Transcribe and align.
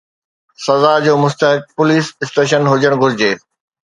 سزا 0.65 0.93
جو 1.05 1.13
مستحق 1.25 1.63
پوليس 1.77 2.05
اسٽيشن 2.23 2.63
هجڻ 2.71 2.93
گهرجي. 3.05 3.31